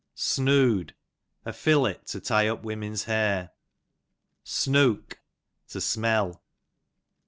Snoode, 0.15 0.95
a 1.45 1.53
fillet 1.53 1.99
to 2.07 2.19
tie 2.19 2.47
up 2.47 2.63
women's 2.63 3.03
hair. 3.03 3.51
Snook, 4.43 5.19
to 5.67 5.79
smell. 5.79 6.41